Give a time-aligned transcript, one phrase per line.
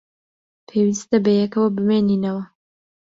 [0.67, 2.43] پێویستە بەیەکەوە بمێنینەوە.